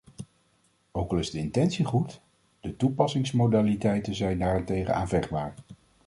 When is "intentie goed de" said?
1.37-2.75